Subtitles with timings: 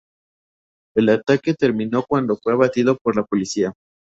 [0.97, 3.71] El ataque terminó cuando fue abatido por la policía.